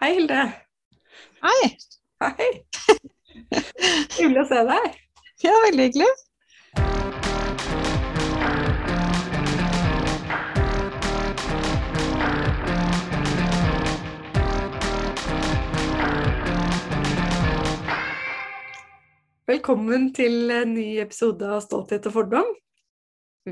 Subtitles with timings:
[0.00, 0.52] Hei, Hilde.
[1.44, 1.76] Hei.
[2.24, 2.46] Hei.
[4.16, 4.94] Hyggelig å se deg.
[5.44, 6.06] Ja, veldig hyggelig.
[19.52, 22.48] Velkommen til en ny episode av Stolthet og fordom.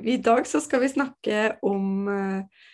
[0.00, 2.68] I dag så skal vi snakke om eh,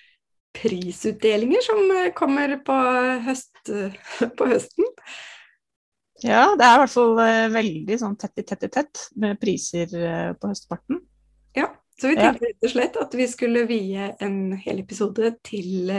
[0.55, 2.77] prisutdelinger som eh, kommer på,
[3.27, 3.53] høst,
[4.39, 4.91] på høsten.
[6.25, 9.41] Ja, det er i hvert fall eh, veldig sånn tett i tett i tett med
[9.43, 9.91] priser
[10.41, 11.03] på høstparten.
[11.55, 11.69] Ja,
[12.01, 15.93] så vi tenkte rett og slett at vi skulle vie en hel episode til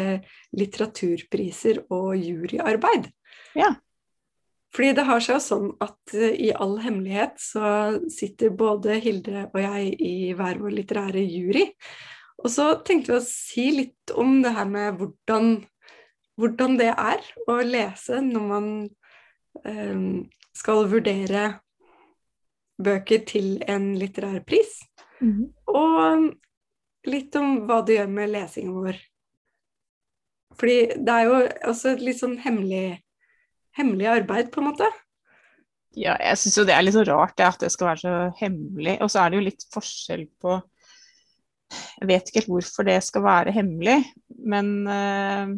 [0.55, 3.07] litteraturpriser og juryarbeid.
[3.55, 3.75] Ja.
[4.75, 7.69] Fordi det har seg jo sånn at i all hemmelighet så
[8.11, 11.69] sitter både Hilde og jeg i hver vår litterære jury.
[12.43, 15.53] Og så tenkte vi å si litt om det her med hvordan,
[16.39, 18.67] hvordan det er å lese når man
[19.63, 20.25] um,
[20.55, 21.45] skal vurdere
[22.75, 24.77] bøker til en litterær pris.
[25.23, 25.47] Mm.
[25.71, 26.29] Og
[27.07, 28.99] litt om hva det gjør med lesingen vår.
[30.59, 31.39] Fordi det er jo
[31.71, 32.99] også et litt sånn hemmelig
[33.75, 34.87] hemmelig arbeid, på en måte.
[35.95, 38.15] Ja, jeg syns jo det er litt så rart det, at det skal være så
[38.41, 38.97] hemmelig.
[39.03, 40.57] Og så er det jo litt forskjell på
[41.71, 43.97] Jeg vet ikke helt hvorfor det skal være hemmelig,
[44.45, 45.55] men uh,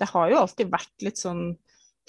[0.00, 1.52] det har jo alltid vært litt sånn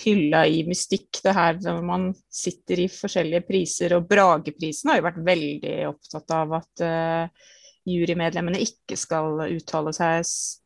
[0.03, 3.95] hylla i mystikk, det her når man sitter i forskjellige priser.
[3.95, 7.47] Og Brageprisen har jo vært veldig opptatt av at uh,
[7.87, 10.25] jurymedlemmene ikke skal uttale seg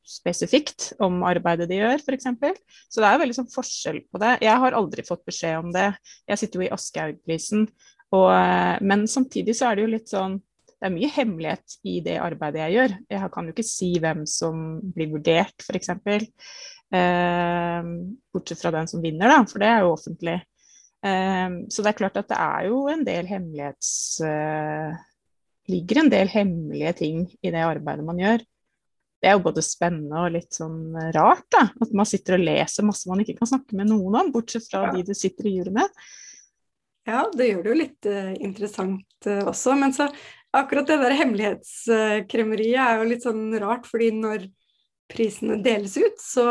[0.10, 2.30] spesifikt om arbeidet de gjør, f.eks.
[2.90, 4.38] Så det er veldig sånn forskjell på det.
[4.48, 5.92] Jeg har aldri fått beskjed om det.
[6.30, 7.68] Jeg sitter jo i Aschehougprisen.
[8.10, 10.40] Uh, men samtidig så er det jo litt sånn
[10.80, 12.94] det er mye hemmelighet i det arbeidet jeg gjør.
[13.12, 14.62] Jeg kan jo ikke si hvem som
[14.96, 15.92] blir vurdert, f.eks.
[16.96, 17.90] Eh,
[18.34, 20.38] bortsett fra den som vinner, da, for det er jo offentlig.
[21.04, 23.92] Eh, så det er klart at det er jo en del hemmelighets...
[24.26, 25.06] Eh,
[25.70, 28.42] ligger en del hemmelige ting i det arbeidet man gjør.
[29.20, 31.68] Det er jo både spennende og litt sånn rart, da.
[31.84, 34.88] At man sitter og leser masse man ikke kan snakke med noen om, bortsett fra
[34.88, 34.96] ja.
[34.96, 36.00] de du sitter i jury med.
[37.10, 39.76] Ja, det gjør det jo litt uh, interessant uh, også.
[39.80, 40.08] Men så
[40.56, 44.48] akkurat det der hemmelighetskremmeriet er jo litt sånn rart, fordi når
[45.10, 46.48] prisene deles ut, så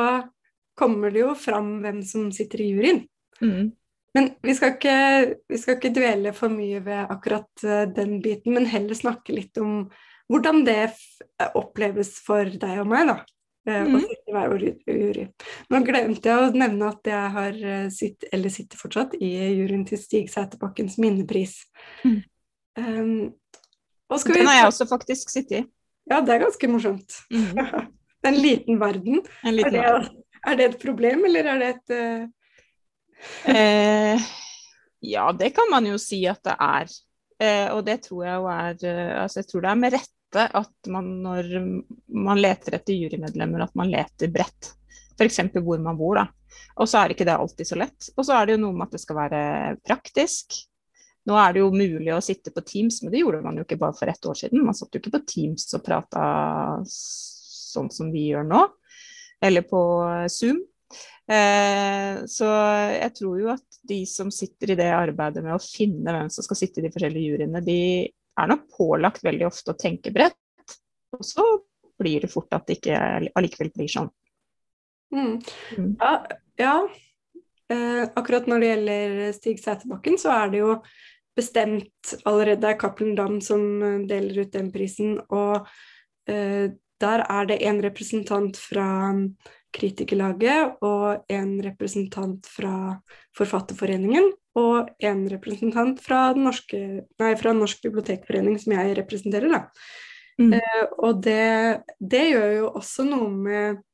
[0.78, 3.02] kommer det jo fram hvem som sitter i juryen.
[3.42, 3.72] Mm.
[4.16, 4.98] Men vi skal, ikke,
[5.50, 9.58] vi skal, ikke, dvele for mye ved akkurat eh, den biten, men heller snakke litt
[9.62, 9.82] om
[10.32, 13.18] hvordan det eh, oppleves for deg og meg, da.
[13.68, 13.98] Eh, mm.
[13.98, 15.26] Å sitte i hver vår jury.
[15.68, 17.60] Nå glemte jeg å nevne at jeg har
[17.94, 21.60] sitt, eller sitter fortsatt, i juryen til Stig Sæterbakkens minnepris.
[22.06, 22.18] Mm.
[22.78, 23.12] Um,
[24.08, 25.66] Den har jeg også faktisk sittet i.
[26.08, 27.18] Ja, det er ganske morsomt.
[27.30, 27.58] Mm.
[27.58, 27.86] er
[28.30, 29.20] en liten verden.
[29.44, 32.28] En liten er, det, er, det, et problem, eller er det et uh,
[33.44, 34.20] Eh,
[35.00, 36.94] ja, det kan man jo si at det er.
[37.38, 40.46] Eh, og det tror jeg jo er eh, altså Jeg tror det er med rette
[40.58, 41.46] at man når
[42.26, 44.72] man leter etter jurymedlemmer, at man leter bredt.
[45.18, 45.40] F.eks.
[45.54, 46.26] hvor man bor, da.
[46.78, 48.10] Og så er ikke det alltid så lett.
[48.16, 49.40] Og så er det jo noe med at det skal være
[49.86, 50.60] praktisk.
[51.28, 53.80] Nå er det jo mulig å sitte på Teams, men det gjorde man jo ikke
[53.80, 54.64] bare for ett år siden.
[54.64, 56.24] Man satt jo ikke på Teams og prata
[56.88, 58.64] sånn som vi gjør nå,
[59.44, 59.82] eller på
[60.32, 60.62] Zoom.
[61.28, 62.48] Eh, så
[62.94, 66.46] jeg tror jo at de som sitter i det arbeidet med å finne hvem som
[66.46, 70.38] skal sitte i de forskjellige juryene, de er nok pålagt veldig ofte å tenke bredt.
[71.16, 71.44] Og så
[71.98, 72.96] blir det fort at det ikke
[73.36, 74.08] allikevel blir sånn.
[75.12, 75.36] Mm.
[75.76, 75.92] Mm.
[76.00, 76.14] Ja,
[76.60, 76.74] ja.
[77.68, 80.76] Eh, akkurat når det gjelder Stig Sæterbakken, så er det jo
[81.38, 82.60] bestemt allerede.
[82.64, 83.62] Det er Cappelen Dam som
[84.10, 85.16] deler ut den prisen.
[85.30, 85.68] Og
[86.28, 88.88] eh, der er det en representant fra
[89.74, 92.98] Kritikerlaget og en representant fra
[93.36, 96.78] Forfatterforeningen og en representant fra, norske,
[97.20, 99.52] nei, fra Norsk bibliotekforening, som jeg representerer.
[99.52, 99.60] Da.
[100.40, 100.54] Mm.
[100.56, 103.84] Eh, og det, det, gjør jo også noe med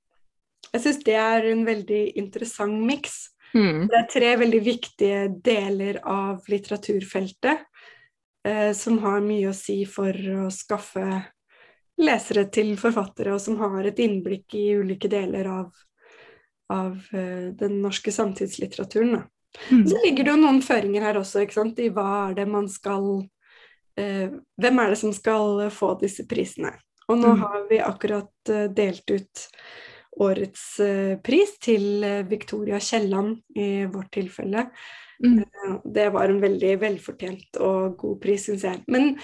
[0.75, 3.33] Jeg syns det er en veldig interessant miks.
[3.54, 3.87] Mm.
[3.88, 7.62] Det er tre veldig viktige deler av litteraturfeltet
[8.46, 10.11] eh, som har mye å si for
[10.44, 11.06] å skaffe
[12.02, 15.69] lesere til forfattere, og som har et innblikk i ulike deler av,
[16.75, 19.23] av eh, den norske samtidslitteraturen.
[19.70, 19.84] Mm.
[19.87, 23.23] Så ligger det jo noen føringer her også, i hva er det man skal
[23.94, 26.75] eh, Hvem er det som skal få disse prisene?
[27.06, 27.40] Og nå mm.
[27.44, 29.49] har vi akkurat uh, delt ut
[30.22, 30.62] årets
[31.26, 34.69] pris til Victoria Kielland i vårt tilfelle.
[35.25, 35.40] Mm.
[35.94, 38.82] Det var en veldig velfortjent og god pris, syns jeg.
[38.87, 39.14] Men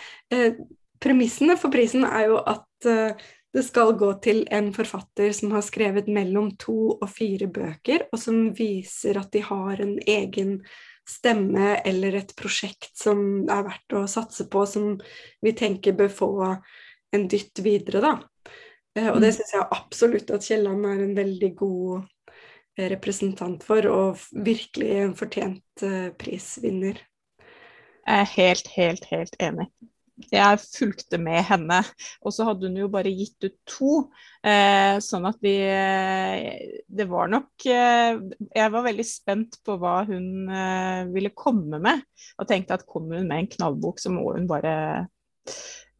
[1.00, 5.64] premissene for prisen er jo at eh, det skal gå til en forfatter som har
[5.66, 10.60] skrevet mellom to og fire bøker, og som viser at de har en egen
[11.08, 14.92] stemme eller et prosjekt som er verdt å satse på, som
[15.42, 16.30] vi tenker bør få
[17.10, 18.12] en dytt videre, da.
[18.98, 19.36] Eh, og det mm.
[19.38, 25.14] syns jeg absolutt at Kielland er en veldig god eh, representant for, og virkelig en
[25.18, 26.98] fortjent eh, prisvinner.
[28.00, 29.68] Jeg er helt, helt, helt enig.
[30.28, 31.78] Jeg fulgte med henne.
[32.26, 33.92] Og så hadde hun jo bare gitt ut to.
[34.44, 35.54] Eh, sånn at vi
[36.90, 40.50] Det var nok Jeg var veldig spent på hva hun
[41.14, 42.02] ville komme med.
[42.36, 44.74] Og tenkte at kommer hun med en knallbok, så må hun bare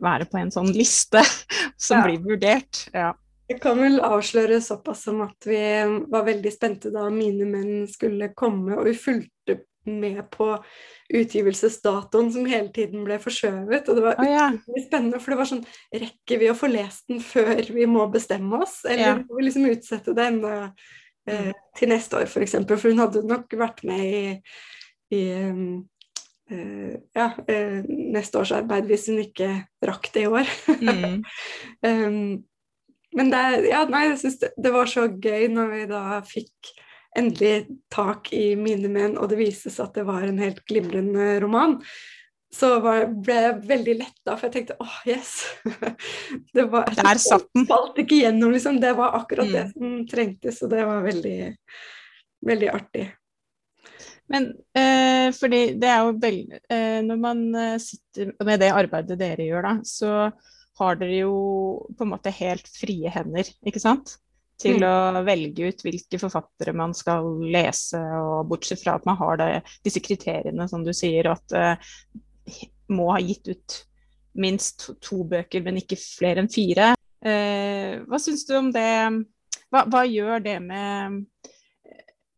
[0.02, 1.22] være på en sånn liste
[1.76, 2.06] som ja.
[2.06, 2.86] blir vurdert.
[2.94, 3.12] Ja.
[3.50, 5.58] Jeg kan vel avsløre såpass som at vi
[6.10, 9.58] var veldig spente da mine menn skulle komme, og vi fulgte
[9.90, 10.52] med på
[11.08, 13.88] utgivelsesdatoen som hele tiden ble forskjøvet.
[13.88, 14.46] Og det var ja.
[14.84, 18.62] spennende, for det var sånn Rekker vi å få lest den før vi må bestemme
[18.62, 21.62] oss, eller må vi liksom utsette det enda eh, mm.
[21.80, 22.58] til neste år, f.eks.?
[22.60, 24.22] For, for hun hadde nok vært med i,
[25.16, 25.24] i
[26.50, 29.50] ja, uh, neste års arbeid hvis hun ikke
[29.86, 30.54] rakk det i år.
[30.80, 31.20] Mm.
[31.88, 32.20] um,
[33.16, 36.72] men det, ja, nei, jeg syns det, det, var så gøy når vi da fikk
[37.18, 41.32] endelig tak i mine menn, og det viste seg at det var en helt glimrende
[41.42, 41.80] roman.
[42.54, 45.36] Så var, ble jeg veldig letta, for jeg tenkte åh, oh, yes!
[46.56, 47.66] det var, Der satt den!
[47.70, 48.80] Falt ikke gjennom, liksom.
[48.82, 49.54] Det var akkurat mm.
[49.54, 51.38] det som trengtes, og det var veldig,
[52.50, 53.04] veldig artig.
[54.30, 54.46] Men
[54.78, 59.46] eh, fordi det er jo veldig eh, Når man eh, sitter med det arbeidet dere
[59.48, 60.12] gjør, da, så
[60.80, 61.36] har dere jo
[61.96, 64.14] på en måte helt frie hender, ikke sant?
[64.60, 65.16] Til mm.
[65.18, 69.50] å velge ut hvilke forfattere man skal lese, og bortsett fra at man har det,
[69.84, 73.78] disse kriteriene, som du sier, og at eh, må ha gitt ut
[74.40, 76.92] minst to, to, bøker, men ikke flere enn fire.
[77.20, 78.90] Eh, hva syns du om det?
[79.70, 81.24] Hva, hva, gjør det med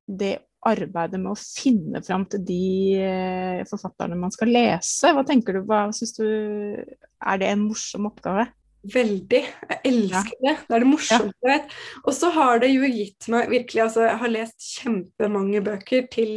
[0.06, 0.36] det
[0.69, 2.64] arbeidet med å finne fram til de
[3.03, 5.12] uh, forfatterne man skal lese?
[5.14, 8.49] Hva tenker du, hva syns du er det en morsom oppgave?
[8.82, 9.43] Veldig.
[9.47, 10.55] Jeg elsker ja.
[10.55, 10.55] det.
[10.67, 11.75] Det er det morsomste jeg vet.
[12.03, 16.32] Og så har det jo gitt meg virkelig Altså, jeg har lest kjempemange bøker til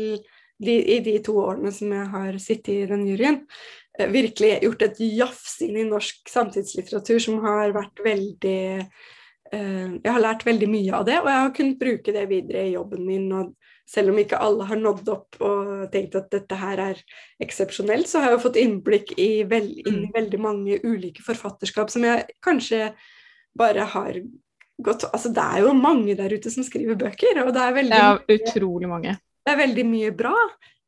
[0.62, 3.42] de, i de to årene som jeg har sittet i den juryen.
[3.98, 8.95] Eh, virkelig gjort et jafs inn i norsk samtidslitteratur som har vært veldig eh,
[9.56, 12.75] Jeg har lært veldig mye av det, og jeg har kunnet bruke det videre i
[12.75, 13.31] jobben min.
[13.33, 17.01] og selv om ikke alle har nådd opp og tenkt at dette her er
[17.43, 20.15] eksepsjonelt, så har jeg jo fått innblikk i, vel, inn i mm.
[20.15, 22.89] veldig mange ulike forfatterskap som jeg kanskje
[23.55, 24.19] bare har
[24.75, 27.99] gått Altså det er jo mange der ute som skriver bøker, og det er veldig
[28.01, 29.17] Ja, utrolig mange.
[29.45, 30.35] Det er veldig mye bra.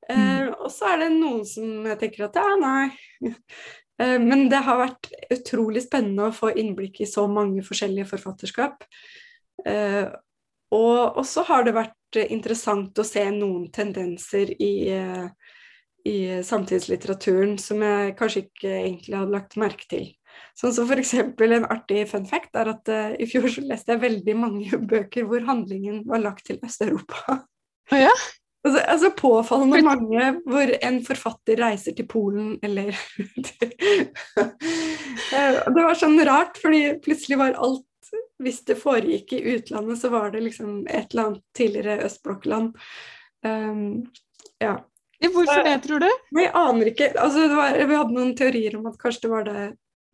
[0.09, 0.23] Eh, mm.
[0.27, 2.88] Eh, og så er det noen som jeg tenker at ja, nei.
[3.97, 8.83] Eh, men det har vært utrolig spennende å få innblikk i så mange forskjellige forfatterskap.
[9.65, 10.03] Eh,
[10.75, 15.27] og så har det vært interessant å se noen tendenser i, eh,
[16.07, 20.09] i samtidslitteraturen som jeg kanskje ikke egentlig hadde lagt merke til.
[20.57, 21.13] Sånn som f.eks.
[21.17, 25.27] en artig fun fact er at uh, i fjor så leste jeg veldig mange bøker
[25.29, 27.41] hvor handlingen var lagt til Øst-Europa.
[27.91, 28.13] Oh, ja?
[28.67, 32.87] altså, altså, påfallende mange hvor en forfatter reiser til Polen eller
[35.37, 37.87] eh, Det var sånn rart, fordi plutselig var alt
[38.44, 42.77] hvis det foregikk i utlandet, så var det liksom et eller annet tidligere østblokkland.
[43.45, 44.06] Um,
[44.59, 44.77] ja.
[45.34, 46.10] Hvorfor det, tror du?
[46.38, 47.10] Jeg aner ikke.
[47.17, 49.67] Altså, var, vi hadde noen teorier om at kanskje det var det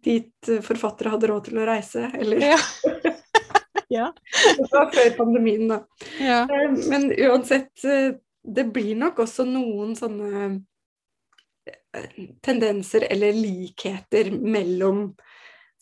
[0.03, 2.57] dit forfattere hadde råd til å reise, eller ja.
[3.97, 4.09] ja.
[4.57, 5.79] Det var før pandemien, da.
[6.19, 6.43] Ja.
[6.47, 10.47] Um, men uansett, eh, det blir nok også noen sånne
[11.67, 15.13] eh, tendenser eller likheter mellom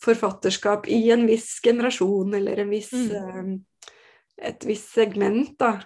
[0.02, 3.10] forfatterskap i en viss generasjon eller en viss, mm.
[3.12, 3.90] uh,
[4.42, 5.54] et visst segment.
[5.58, 5.76] Da.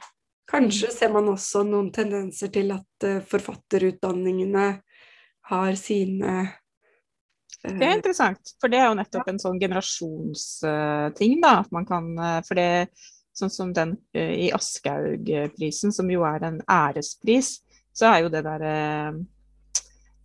[0.50, 0.94] Kanskje mm.
[0.98, 4.68] ser man også noen tendenser til at uh, forfatterutdanningene
[5.50, 6.54] har sine uh,
[7.66, 11.54] Det er interessant, for det er jo nettopp en sånn generasjonsting, da.
[11.74, 12.12] Man kan,
[12.46, 12.88] for det
[13.36, 17.56] sånn som den i Aschehougprisen, som jo er en ærespris,
[17.96, 18.62] så er jo det der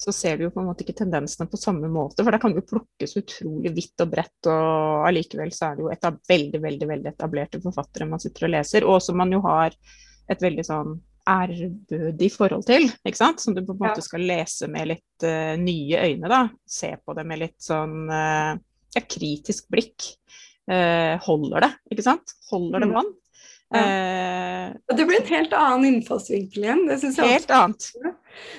[0.01, 2.24] så ser du jo på en måte ikke tendensene på samme måte.
[2.24, 5.91] For det kan jo plukkes utrolig vidt og bredt, og allikevel så er det jo
[5.93, 9.43] et av veldig, veldig, veldig etablerte forfattere man sitter og leser, og som man jo
[9.46, 9.75] har
[10.31, 10.96] et veldig sånn
[11.29, 13.43] ærbødig forhold til, ikke sant?
[13.43, 16.41] Som du på en måte skal lese med litt uh, nye øyne, da.
[16.65, 18.58] Se på det med litt sånn uh,
[18.98, 20.15] ja, kritisk blikk.
[20.65, 22.34] Uh, holder det, ikke sant?
[22.50, 22.98] Holder det mm.
[23.72, 24.74] Ja.
[24.98, 26.86] det blir en helt annen innfallsvinkel igjen.
[26.90, 27.88] Det synes jeg helt annet.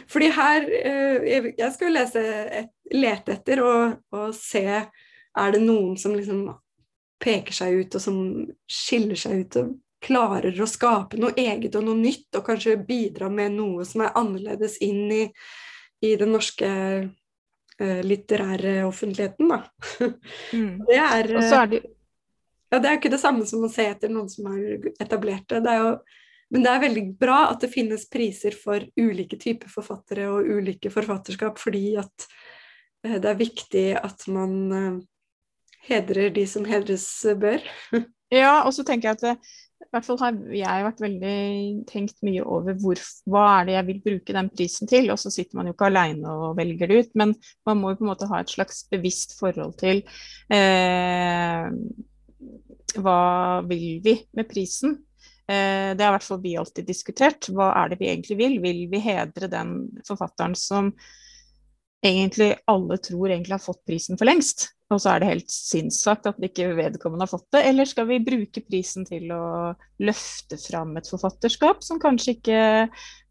[0.09, 2.23] Fordi her eh, Jeg skal lese
[2.61, 6.47] et, lete etter og, og, se er det noen som liksom
[7.23, 8.19] peker seg ut, og som
[8.69, 13.31] skiller seg ut og klarer å skape noe eget og noe nytt, og kanskje bidra
[13.33, 15.23] med noe som er annerledes inn i,
[16.03, 16.71] i den norske
[17.07, 19.61] uh, litterære offentligheten, da.
[20.53, 20.83] Mm.
[20.89, 21.83] Det er, er det...
[22.73, 25.61] Ja, det er jo ikke det samme som å se etter noen som er etablerte.
[25.61, 25.89] Det er jo,
[26.55, 30.93] men det er veldig bra at det finnes priser for ulike typer forfattere og ulike
[30.93, 32.29] forfatterskap, fordi at
[33.05, 35.03] uh, det er viktig at man uh,
[35.85, 37.05] hedrer de som hedres
[37.43, 37.61] bør.
[38.41, 39.35] ja, og så tenker jeg at det,
[39.83, 41.41] i hvert fall har jeg vært veldig
[41.91, 45.11] tenkt mye over hvor, hva er det jeg vil bruke den prisen til.
[45.13, 47.35] Og så sitter man jo ikke alene og velger det ut, men
[47.69, 50.01] man må jo på en måte ha et slags bevisst forhold til
[50.55, 51.69] eh,
[52.99, 54.99] hva vil vi med prisen.
[55.49, 57.51] Eh, det har i hvert fall vi alltid diskutert.
[57.53, 58.61] Hva er det vi egentlig vil?
[58.65, 59.77] Vil vi hedre den
[60.09, 60.93] forfatteren som
[62.03, 64.73] egentlig alle tror egentlig har fått prisen for lengst?
[64.93, 67.65] og så er det helt sinnssvakt at ikke vedkommende har fått det?
[67.71, 69.73] Eller skal vi bruke prisen til å
[70.03, 72.63] løfte fram et forfatterskap som kanskje ikke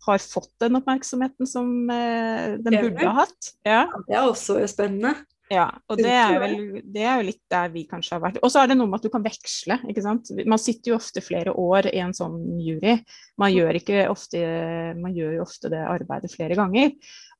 [0.08, 3.52] har fått den oppmerksomheten som eh, den burde ha hatt?
[3.68, 3.84] Ja.
[4.08, 5.16] Det er også spennende.
[5.52, 6.54] Ja, og det er, vel,
[6.94, 8.38] det er jo litt der vi kanskje har vært.
[8.40, 10.32] Og så er det noe med at du kan veksle, ikke sant.
[10.48, 12.96] Man sitter jo ofte flere år i en sånn jury.
[13.42, 13.82] Man gjør,
[14.14, 14.44] ofte,
[15.02, 16.94] man gjør jo ofte det arbeidet flere ganger.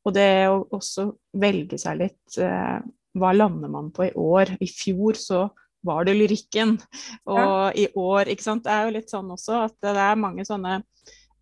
[0.04, 1.08] Og det å også
[1.40, 2.82] velge seg litt eh,
[3.18, 4.56] hva lander man på i år?
[4.60, 5.46] I fjor så
[5.88, 6.76] var det lyrikken,
[7.26, 7.70] og ja.
[7.74, 8.66] i år ikke sant?
[8.68, 10.76] Det er jo litt sånn også at det er mange sånne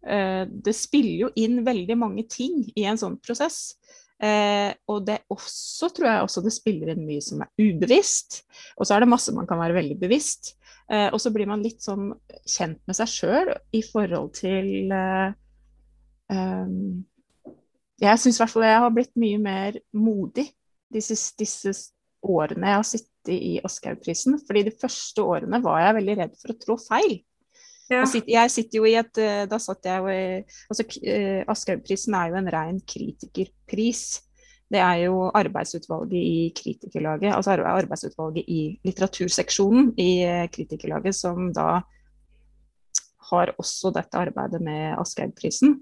[0.07, 3.75] eh, Det spiller jo inn veldig mange ting i en sånn prosess.
[4.19, 8.41] Uh, og det også tror jeg også det spiller inn mye som er ubevisst.
[8.77, 10.55] Og så er det masse man kan være veldig bevisst.
[10.89, 12.15] Eh, og så blir man litt sånn
[12.49, 17.03] kjent med seg sjøl i forhold til um,
[18.01, 20.47] Jeg syns i hvert fall jeg har blitt mye mer modig
[20.89, 21.75] disse, disse
[22.25, 24.39] årene jeg har sittet i Aschehoug-prisen.
[24.47, 27.19] fordi de første årene var jeg veldig redd for å trå feil.
[27.89, 28.03] Ja.
[28.05, 30.23] Jeg sitter jo i et eh, Da satt jeg jo i
[30.69, 34.03] altså, eh, Aschehoug-prisen er jo en ren kritikerpris.
[34.69, 41.79] Det er jo arbeidsutvalget i kritikerlaget, altså arbeidsutvalget i litteraturseksjonen i eh, kritikerlaget, som da
[43.31, 45.79] har også dette arbeidet med Aschehougprisen.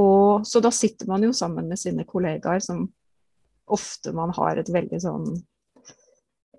[0.00, 2.88] Og Så da sitter man jo sammen med sine kollegaer som
[3.66, 5.28] ofte man har et veldig sånn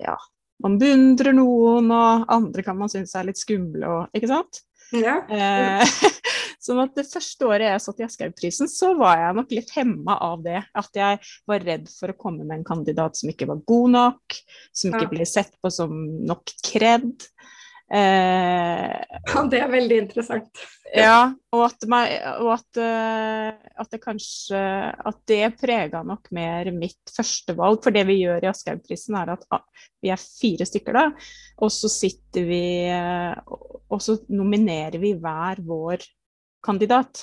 [0.02, 0.16] Ja,
[0.64, 4.62] man beundrer noen, og andre kan man synes er litt skumle og Ikke sant?
[4.94, 5.20] Ja.
[5.30, 5.96] Eh,
[6.66, 10.18] sånn at det første året jeg satt i Aschehougprisen, så var jeg nok litt hemma
[10.28, 10.62] av det.
[10.78, 14.40] At jeg var redd for å komme med en kandidat som ikke var god nok,
[14.72, 15.14] som ikke ja.
[15.16, 15.96] ble sett på som
[16.28, 17.14] nok kred.
[17.86, 18.94] Eh,
[19.30, 20.62] ja, det er veldig interessant.
[20.90, 23.52] ja, og at, og at, uh,
[23.84, 27.84] at det kanskje At det prega nok mer mitt førstevalg.
[27.86, 29.64] For det vi gjør i Aschehougprisen, er at ah,
[30.02, 31.06] vi er fire stykker da,
[31.62, 33.38] og så sitter vi uh,
[33.94, 36.10] Og så nominerer vi hver vår
[36.66, 37.22] kandidat.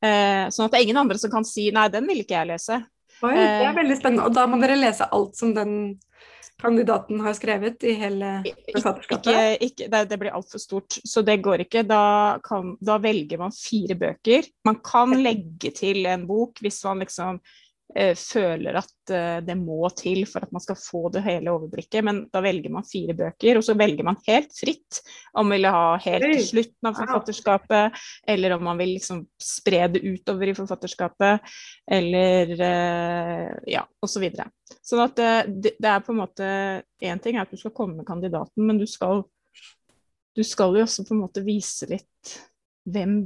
[0.00, 2.50] Uh, sånn at det er ingen andre som kan si 'nei, den vil ikke jeg
[2.50, 2.82] lese'.
[3.20, 4.26] Oi, det er veldig spennende.
[4.26, 5.74] Og da må dere lese alt som den
[6.60, 8.32] kandidaten har skrevet i hele
[8.72, 9.30] forfatterskapet?
[9.30, 11.84] Ikke, ikke, det, det, blir altfor stort, så det går ikke.
[11.88, 12.02] Da,
[12.44, 14.46] kan, da, velger man fire bøker.
[14.68, 17.40] Man kan legge til en bok hvis man liksom
[18.18, 22.22] føler at eh, det må til for at man skal få det hele overblikket, men
[22.30, 25.00] da velger man fire bøker, og så velger man helt fritt
[25.34, 29.88] om man vil ha helt til slutten av forfatterskapet, eller om man vil liksom spre
[29.90, 31.50] det utover i forfatterskapet,
[31.98, 34.26] eller eh, ja, osv.
[34.30, 36.50] Så sånn at eh, det, det, er på en måte
[37.00, 39.24] Én ting er at du skal komme med kandidaten, men du skal,
[40.36, 42.36] du skal jo også på en måte vise litt
[42.90, 43.24] hvem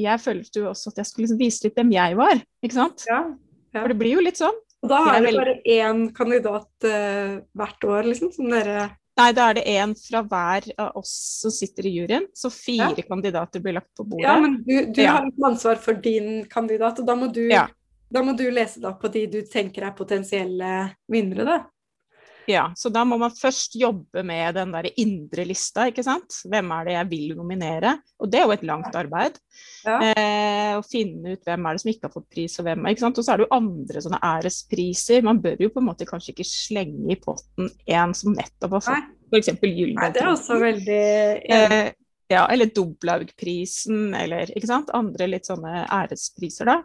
[0.00, 3.04] jeg følte jo også at jeg skulle vise litt hvem jeg var, ikke sant?
[3.10, 3.20] Ja.
[3.70, 3.82] Ja.
[3.82, 4.56] For det blir jo litt sånn.
[4.80, 8.88] Og da er det bare én kandidat uh, hvert år, liksom, som dere
[9.20, 11.10] Nei, da er det én fra hver av oss
[11.42, 12.24] som sitter i juryen.
[12.32, 13.04] Så fire ja.
[13.04, 14.24] kandidater blir lagt på bordet.
[14.24, 15.18] Ja, men du, du ja.
[15.18, 18.88] har litt ansvar for din kandidat, og da må, du, da må du lese deg
[18.94, 20.70] opp på de du tenker er potensielle
[21.10, 21.58] vinnere, da.
[22.50, 26.40] Ja, så da må man først jobbe med den der indre lista, ikke sant.
[26.50, 27.94] Hvem er det jeg vil nominere?
[28.18, 29.38] Og det er jo et langt arbeid.
[29.86, 29.98] Ja.
[30.10, 33.04] Eh, å finne ut hvem er det som ikke har fått pris, og hvem ikke
[33.04, 33.20] sant?
[33.20, 35.24] Og så er det jo andre sånne ærespriser.
[35.26, 38.86] Man bør jo på en måte kanskje ikke slenge i potten en som nettopp har
[38.88, 39.52] fått f.eks.
[39.62, 40.14] Gyllenprisen.
[40.14, 41.00] Det er også veldig
[41.54, 41.92] eh,
[42.30, 44.92] Ja, eller Doblaug-prisen, eller ikke sant.
[44.94, 46.80] Andre litt sånne ærespriser, da.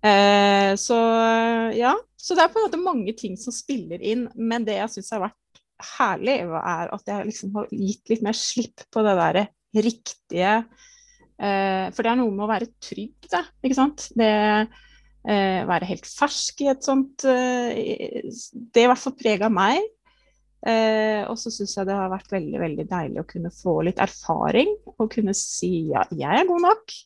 [0.00, 0.98] Eh, så
[1.76, 1.94] ja.
[2.20, 4.26] Så det er på en måte mange ting som spiller inn.
[4.36, 5.62] Men det jeg syns har vært
[5.96, 10.56] herlig, er at jeg liksom har gitt litt mer slipp på det derre riktige
[11.38, 13.44] eh, For det er noe med å være trygg, da.
[13.64, 14.10] Ikke sant.
[14.18, 19.80] Det eh, være helt fersk i et sånt eh, Det i hvert fall prega meg.
[20.60, 24.00] Eh, og så syns jeg det har vært veldig veldig deilig å kunne få litt
[24.02, 26.96] erfaring og kunne si ja, jeg er god nok.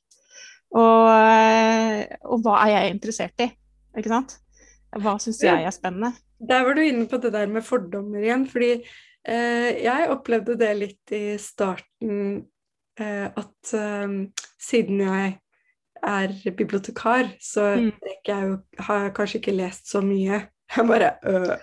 [0.75, 3.49] Og, eh, og hva er jeg interessert i?
[3.95, 4.39] Ikke sant?
[5.03, 6.15] Hva syns jeg er spennende?
[6.45, 8.47] Der var du inne på det der med fordommer igjen.
[8.51, 12.45] Fordi eh, jeg opplevde det litt i starten
[13.01, 14.19] eh, at eh,
[14.61, 15.39] siden jeg
[16.05, 17.93] er bibliotekar, så mm.
[18.29, 20.43] jeg har jeg kanskje ikke lest så mye.
[20.77, 21.57] Jeg bare øh.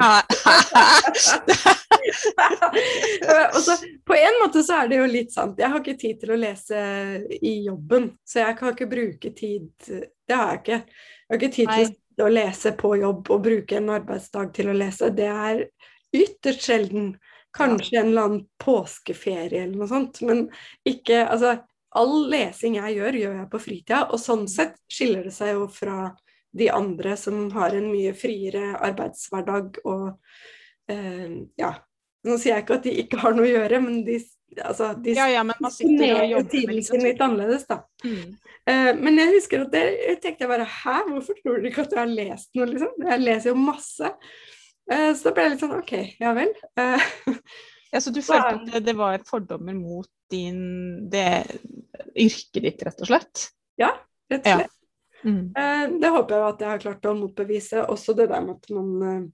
[3.66, 3.76] så,
[4.08, 5.60] på en måte så er det jo litt sant.
[5.60, 6.84] Jeg har ikke tid til å lese
[7.40, 10.80] i jobben, så jeg kan ikke bruke tid Det har jeg ikke.
[10.86, 14.78] Jeg har ikke tid til å lese på jobb og bruke en arbeidsdag til å
[14.78, 15.12] lese.
[15.16, 15.66] Det er
[16.16, 17.14] ytterst sjelden.
[17.52, 20.46] Kanskje en eller annen påskeferie eller noe sånt, men
[20.88, 21.58] ikke Altså,
[22.00, 25.66] all lesing jeg gjør, gjør jeg på fritida, og sånn sett skiller det seg jo
[25.72, 26.14] fra
[26.52, 30.08] de andre som har en mye friere arbeidshverdag og
[30.92, 31.76] eh, ja.
[32.28, 34.20] Nå sier jeg ikke at de ikke har noe å gjøre, men de,
[34.62, 37.80] altså, de ja, ja, men man sitter og jobber tiden liksom sin litt annerledes, da.
[38.06, 38.36] Mm.
[38.70, 41.86] Uh, men jeg husker at det, jeg tenkte jeg bare Hæ, hvorfor tror dere ikke
[41.88, 42.92] at jeg har lest noe, liksom?
[43.08, 44.12] Jeg leser jo masse.
[44.92, 46.54] Uh, så da ble jeg litt sånn OK, ja vel.
[46.78, 47.08] Uh,
[47.96, 50.62] ja, Så du følte at det, det, var fordommer mot din,
[51.12, 51.26] det
[52.14, 53.48] yrket ditt, rett og slett?
[53.82, 53.96] Ja,
[54.30, 54.70] rett og slett.
[54.70, 54.78] Ja.
[55.22, 55.54] Mm.
[56.02, 57.84] det håper jeg at jeg har klart å motbevise.
[57.94, 59.28] Også det der med at man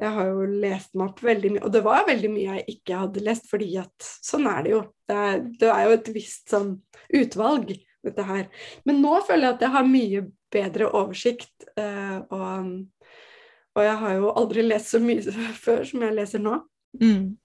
[0.00, 3.00] jeg har jo lest meg opp veldig mye, og det var veldig mye jeg ikke
[3.02, 4.80] hadde lest, fordi at sånn er det jo.
[5.10, 6.70] Det er, det er jo et visst sånn
[7.20, 7.74] utvalg
[8.06, 8.46] dette her.
[8.88, 12.72] Men nå føler jeg at jeg har mye bedre oversikt, uh, og,
[13.76, 16.56] og, jeg har jo aldri lest så mye før som jeg leser nå.
[17.00, 17.36] Mm.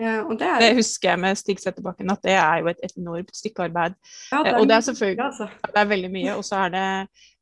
[0.00, 0.62] Uh, det, er...
[0.62, 3.98] det, husker jeg med Stig Setterbakken, at det er jo et enormt stykke arbeid.
[4.30, 5.48] Ja, det er, uh, og det er selvfølgelig altså.
[5.66, 6.36] det er veldig mye.
[6.38, 6.86] Og så er det,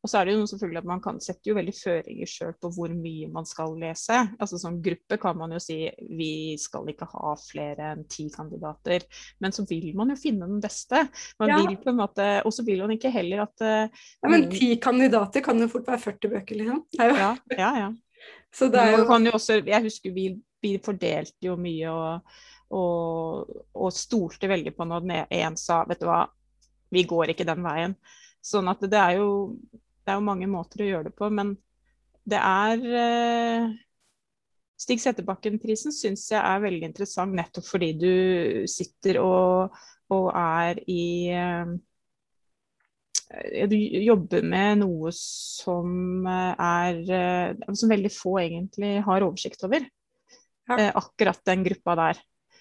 [0.02, 2.72] og så er det jo selvfølgelig at man kan sette jo veldig føringer sjøl på
[2.74, 4.18] hvor mye man skal lese.
[4.42, 5.78] Altså Som gruppe kan man jo si
[6.18, 9.06] vi skal ikke ha flere enn ti kandidater.
[9.38, 11.06] Men så vil man jo finne den beste.
[11.38, 11.62] Man ja.
[11.62, 14.74] vil på en måte, Og så vil man ikke heller at uh, ja, Men ti
[14.82, 16.86] kandidater kan jo fort være 40 bøker, liksom.
[16.98, 17.90] Ja, ja, ja.
[18.50, 19.06] Så det er jo...
[19.30, 22.34] Også, jeg husker vi vi fordelte jo mye og,
[22.76, 26.24] og, og stolte veldig på når én sa vet du hva,
[26.90, 27.94] vi går ikke den veien.
[28.42, 29.56] Sånn at det er jo,
[30.04, 31.54] det er jo mange måter å gjøre det på, men
[32.30, 33.68] det er eh,
[34.80, 38.12] Stig Settebakken-prisen syns jeg er veldig interessant nettopp fordi du
[38.70, 39.76] sitter og,
[40.12, 41.04] og er i
[41.36, 41.72] eh,
[43.70, 49.84] du jobber med noe som er eh, Som veldig få egentlig har oversikt over
[50.78, 52.20] eh, akkurat den gruppa der.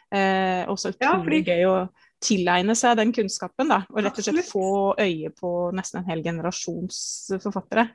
[0.10, 1.76] Eh, også utrolig ja, gøy å
[2.24, 3.84] tilegne seg den kunnskapen, da.
[3.94, 4.70] Og rett og slett få
[5.00, 7.02] øye på nesten en hel generasjons
[7.44, 7.90] forfattere.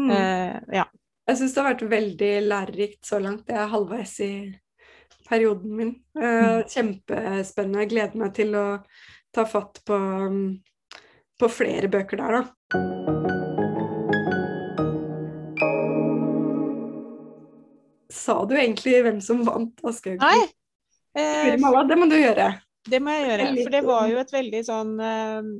[0.00, 0.14] Mm.
[0.14, 0.86] Eh, ja.
[1.28, 3.50] Jeg syns det har vært veldig lærerikt så langt.
[3.52, 4.32] Jeg er halvveis i
[5.28, 5.92] perioden min.
[6.16, 7.84] Eh, kjempespennende.
[7.84, 8.66] Jeg gleder meg til å
[9.34, 10.00] ta fatt på,
[11.38, 13.57] på flere bøker der, da.
[18.18, 20.22] Sa du egentlig hvem som vant Aschehoug?
[20.22, 20.48] Nei.
[21.18, 22.52] Eh, det må du gjøre.
[22.88, 23.50] Det må jeg gjøre.
[23.62, 25.52] For det var jo et veldig sånn eh,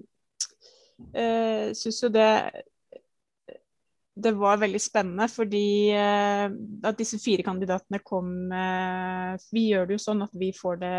[1.19, 2.29] uh, Syns jo det
[4.19, 6.47] det var veldig spennende, fordi eh,
[6.89, 10.95] at disse fire kandidatene kom eh, Vi gjør det jo sånn at vi får det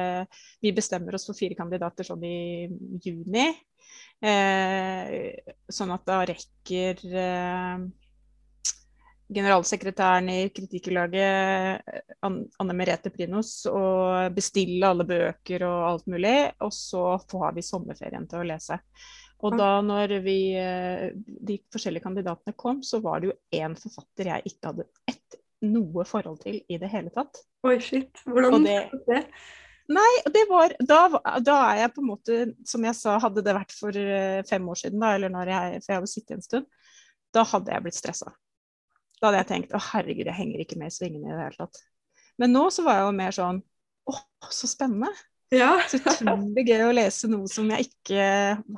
[0.64, 2.70] Vi bestemmer oss for fire kandidater sånn i
[3.04, 3.50] juni.
[4.24, 7.04] Eh, sånn at da rekker
[9.30, 11.82] generalsekretæren i Kritikerlaget,
[12.26, 16.36] Anne Merete Prinos, og bestille alle bøker og alt mulig.
[16.66, 18.80] Og så får vi sommerferien til å lese.
[19.40, 24.34] Og da når vi, eh, de forskjellige kandidatene kom, så var det jo én forfatter
[24.34, 27.40] jeg ikke hadde ett noe forhold til i det hele tatt.
[27.68, 28.20] Oi, shit.
[28.28, 29.24] Hvordan det, det?
[29.90, 31.00] Nei, det var da,
[31.42, 34.68] da, er jeg på en måte, som jeg sa, hadde det vært for eh, fem
[34.70, 36.70] år siden, da, eller når jeg, for jeg har sittet en stund,
[37.34, 38.36] da hadde jeg blitt stressa.
[39.20, 41.60] Da hadde jeg tenkt å herregud, jeg henger ikke med i svingene i det hele
[41.60, 41.82] tatt.
[42.40, 43.60] Men nå så var jeg jo mer sånn
[44.08, 44.16] å,
[44.48, 45.12] så spennende.
[45.54, 45.80] Ja.
[45.90, 48.26] så utrolig gøy å lese noe som jeg ikke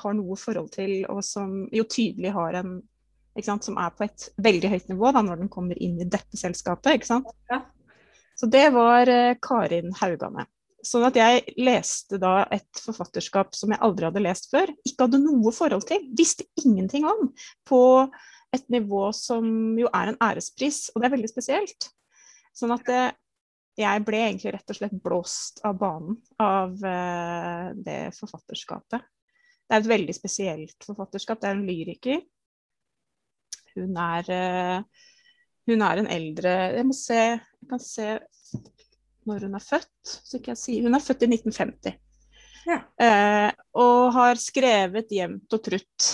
[0.01, 2.79] har noe forhold til, og som jo tydelig har en
[3.43, 6.35] sant, Som er på et veldig høyt nivå da, når den kommer inn i dette
[6.35, 6.97] selskapet.
[6.97, 7.29] ikke sant?
[7.51, 7.61] Ja.
[8.35, 10.47] Så det var uh, Karin Haugane.
[10.83, 14.71] Sånn at jeg leste da et forfatterskap som jeg aldri hadde lest før.
[14.83, 16.03] Ikke hadde noe forhold til.
[16.17, 17.29] Visste ingenting om.
[17.69, 17.81] På
[18.51, 19.45] et nivå som
[19.79, 21.87] jo er en ærespris, og det er veldig spesielt.
[22.55, 23.03] Sånn at det,
[23.79, 29.07] jeg ble egentlig rett og slett blåst av banen av uh, det forfatterskapet.
[29.63, 31.39] Det er et veldig spesielt forfatterskap.
[31.39, 32.19] Det er en lyriker.
[33.77, 35.07] Hun er, uh,
[35.71, 38.07] hun er en eldre Jeg må se Jeg kan se
[39.29, 39.99] når hun er født.
[40.03, 41.99] Så ikke jeg sier, hun er født i 1950.
[42.67, 42.81] Ja.
[43.01, 46.09] Eh, og har skrevet jevnt og trutt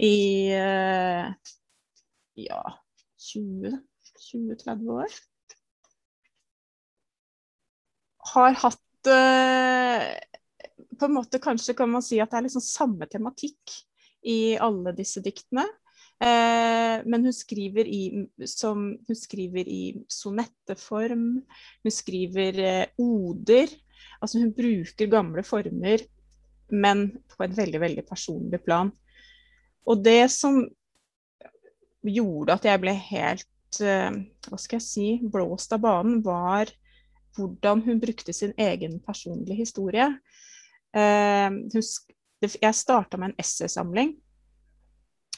[0.00, 1.28] i eh,
[2.38, 2.62] ja
[3.22, 5.12] 20-30 år.
[8.32, 10.08] Har hatt eh,
[10.98, 13.78] På en måte kanskje kan man si at det er liksom samme tematikk
[14.22, 15.64] i alle disse diktene.
[16.22, 21.26] Eh, men hun skriver i, som, hun skriver i sonetteform,
[21.82, 23.72] hun skriver eh, oder.
[24.22, 26.04] Altså hun bruker gamle former,
[26.70, 28.92] men på et veldig, veldig personlig plan.
[29.90, 30.62] Og det som
[32.02, 34.14] gjorde at jeg ble helt uh,
[34.48, 36.72] hva skal jeg si, blåst av banen, var
[37.36, 40.08] hvordan hun brukte sin egen personlige historie.
[40.92, 41.82] Eh, hun,
[42.42, 44.16] jeg starta med en essaysamling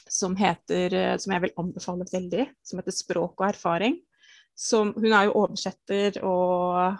[0.09, 4.01] som heter, eh, som jeg vil anbefale veldig, som heter 'Språk og erfaring'.
[4.55, 6.97] Som, hun er jo oversetter og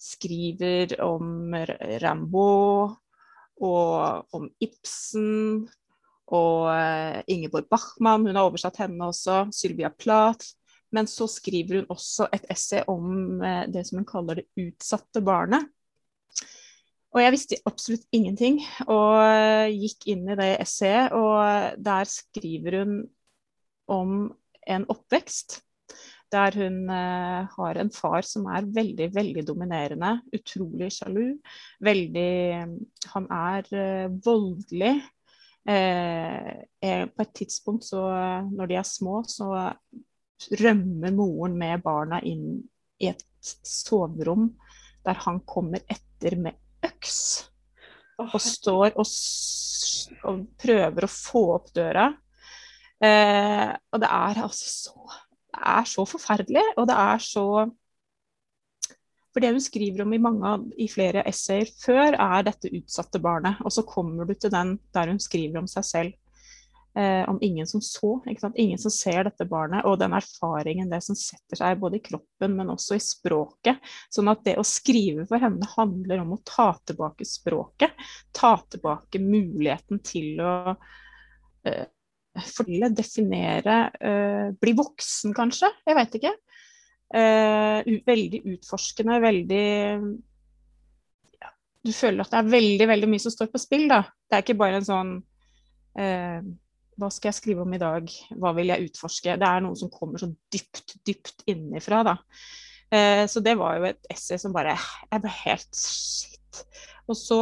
[0.00, 1.52] skriver om
[2.00, 2.96] Rambo
[3.60, 5.68] og om Ibsen
[6.30, 8.26] og uh, Ingeborg Bachmann.
[8.26, 9.44] Hun har oversatt henne også.
[9.54, 10.54] Sylvia Plath.
[10.90, 15.22] Men så skriver hun også et essay om uh, det som hun kaller det utsatte
[15.24, 15.68] barnet.
[17.10, 19.18] Og jeg visste absolutt ingenting, og
[19.74, 22.92] gikk inn i det essayet, og der skriver hun
[23.90, 24.12] om
[24.70, 25.56] en oppvekst
[26.30, 31.38] der hun eh, har en far som er veldig, veldig dominerende, utrolig sjalu.
[31.82, 32.30] Veldig
[33.14, 34.94] Han er eh, voldelig.
[35.68, 38.00] Eh, på et tidspunkt så,
[38.48, 39.50] når de er små, så
[40.60, 42.62] rømmer moren med barna inn
[43.00, 44.48] i et soverom
[45.04, 47.20] der han kommer etter med øks.
[48.20, 49.06] Og står og,
[50.28, 52.10] og prøver å få opp døra.
[53.00, 54.96] Eh, og det er altså så
[55.50, 57.44] Det er så forferdelig, og det er så
[59.30, 63.60] For det hun skriver om i, mange, i flere essayer før, er dette utsatte barnet.
[63.64, 66.16] Og så kommer du til den der hun skriver om seg selv
[66.98, 68.22] eh, om ingen som så.
[68.54, 72.56] Ingen som ser dette barnet, og den erfaringen det som setter seg både i kroppen,
[72.58, 73.78] men også i språket.
[74.12, 77.94] Sånn at det å skrive for henne handler om å ta tilbake språket.
[78.36, 80.54] Ta tilbake muligheten til å
[81.68, 81.86] eh,
[82.50, 85.70] fortelle, definere, eh, bli voksen kanskje.
[85.86, 86.36] Jeg vet ikke.
[87.10, 89.64] Eh, veldig utforskende, veldig
[91.40, 91.48] ja,
[91.82, 94.04] Du føler at det er veldig, veldig mye som står på spill, da.
[94.28, 95.14] Det er ikke bare en sånn
[95.98, 96.38] eh,
[97.00, 99.38] hva skal jeg skrive om i dag, hva vil jeg utforske?
[99.40, 102.16] Det er noe som kommer så dypt, dypt innifra, da.
[102.90, 106.62] Eh, så det var jo et essay som bare Jeg ble helt shit.
[107.06, 107.40] Og så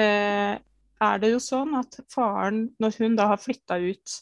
[0.00, 0.56] eh,
[1.00, 4.16] er det jo sånn at faren, når hun da har flytta ut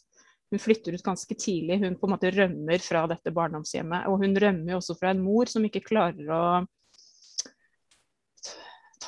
[0.48, 4.08] Hun flytter ut ganske tidlig, hun på en måte rømmer fra dette barndomshjemmet.
[4.08, 6.42] Og hun rømmer også fra en mor som ikke klarer å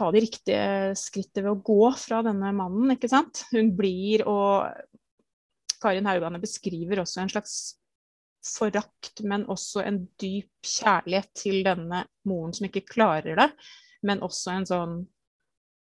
[0.00, 3.44] ta de riktige skrittet ved å gå fra denne mannen, ikke sant.
[3.52, 4.68] Hun blir og
[5.80, 7.54] Karin Haugane beskriver også en slags
[8.44, 13.48] forakt, men også en dyp kjærlighet til denne moren som ikke klarer det.
[14.06, 14.94] Men også en sånn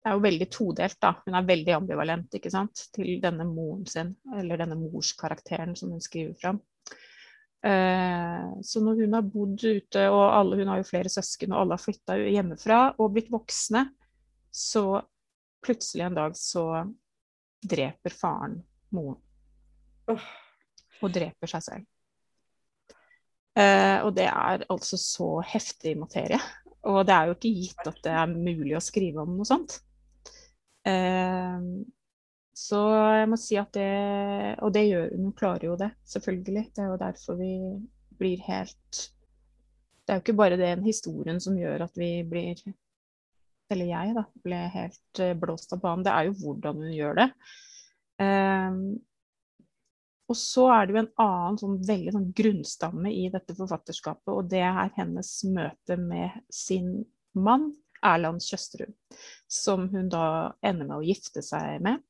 [0.00, 1.12] Det er jo veldig todelt, da.
[1.26, 2.86] Hun er veldig ambivalent ikke sant?
[2.96, 6.60] til denne moren sin, eller denne morskarakteren som hun skriver fram.
[7.60, 11.60] Eh, så når hun har bodd ute, og alle, hun har jo flere søsken, og
[11.60, 13.84] alle har flytta hjemmefra og blitt voksne,
[14.50, 15.02] så
[15.60, 16.64] plutselig en dag så
[17.60, 18.56] dreper faren
[18.96, 19.20] moren
[20.08, 21.84] og dreper seg selv.
[23.60, 26.40] Eh, og det er altså så heftig materie.
[26.88, 29.78] Og det er jo ikke gitt at det er mulig å skrive om noe sånt.
[30.88, 31.84] Uh,
[32.56, 32.80] så
[33.20, 33.88] jeg må si at det
[34.64, 36.66] Og det gjør hun, klarer jo det, selvfølgelig.
[36.76, 37.54] Det er jo derfor vi
[38.20, 39.02] blir helt
[40.04, 42.60] Det er jo ikke bare den historien som gjør at vi blir
[43.70, 46.02] Eller jeg, da, ble helt eh, blåst av banen.
[46.04, 47.28] Det er jo hvordan hun gjør det.
[48.20, 48.80] Um,
[50.30, 54.50] og så er det jo en annen sånn veldig sånn grunnstamme i dette forfatterskapet, og
[54.50, 56.92] det er hennes møte med sin
[57.38, 57.70] mann,
[58.06, 58.94] Erland Kjøsterud,
[59.50, 62.00] som hun da ender med å gifte seg med.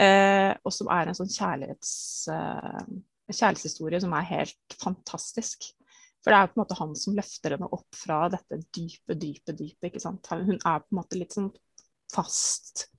[0.00, 1.92] Eh, og som er en sånn kjærlighets,
[2.32, 2.84] eh,
[3.30, 5.72] kjærlighetshistorie som er helt fantastisk.
[6.20, 9.16] For det er jo på en måte han som løfter henne opp fra dette dype,
[9.16, 9.88] dype, dype.
[9.88, 10.28] ikke sant?
[10.30, 11.50] Hun er på en måte litt sånn
[12.12, 12.90] fast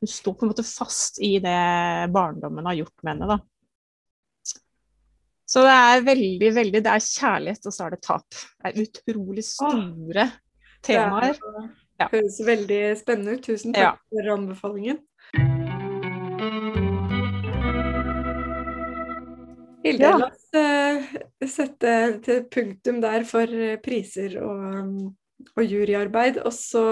[0.00, 1.60] hun står på en måte fast i det
[2.12, 3.38] barndommen har gjort med henne, da.
[5.46, 8.26] Så det er veldig, veldig Det er kjærlighet, og så er det tap.
[8.34, 10.34] Det er utrolig store Åh,
[10.82, 11.38] temaer.
[11.96, 12.08] Det ja.
[12.12, 13.44] høres veldig spennende ut.
[13.46, 15.00] Tusen takk for anbefalingen.
[19.86, 20.16] Hilde, Ja.
[20.18, 21.92] la oss eh, sette
[22.24, 25.12] til punktum der for eh, priser og,
[25.54, 26.84] og juryarbeid, og så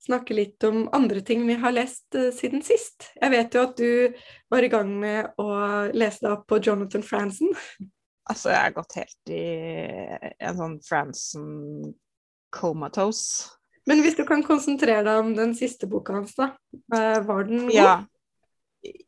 [0.00, 3.10] snakke litt om andre ting vi har lest eh, siden sist.
[3.20, 5.50] Jeg vet jo at du var i gang med å
[5.92, 7.52] lese deg opp på Jonathan Franzen.
[8.30, 9.44] Altså, jeg har gått helt i
[10.38, 11.50] en sånn Franson
[12.54, 13.48] comatose.
[13.88, 16.52] Men hvis du kan konsentrere deg om den siste boka hans, da.
[16.94, 17.74] Eh, Var den god?
[17.74, 17.94] Ja.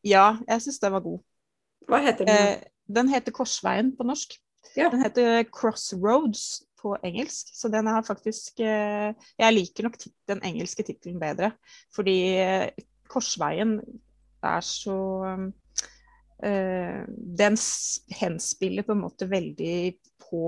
[0.04, 1.20] Ja, jeg syns den var god.
[1.88, 2.48] Hva heter den?
[2.52, 4.34] Eh, den heter Korsveien på norsk.
[4.76, 4.88] Ja.
[4.92, 9.98] Den heter Crossroads på engelsk, så den er faktisk eh, Jeg liker nok
[10.30, 11.52] den engelske tittelen bedre,
[11.94, 12.70] fordi eh,
[13.10, 13.76] Korsveien
[14.42, 14.98] er så
[16.42, 17.02] eh,
[17.42, 17.58] Den
[18.18, 19.76] henspiller på en måte veldig
[20.24, 20.44] på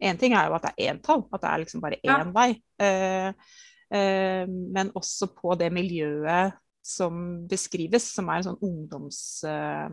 [0.00, 2.18] En ting er jo at det er entall, at det er liksom bare Ja.
[2.34, 2.50] vei.
[2.78, 3.32] Uh,
[3.94, 9.44] uh, men også på det miljøet som beskrives, som er en sånn ungdoms...
[9.44, 9.90] Uh,